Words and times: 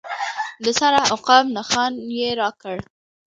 د 0.63 0.65
سره 0.79 0.99
عقاب 1.13 1.45
نښان 1.57 1.91
یې 2.17 2.29
راکړ. 2.41 2.77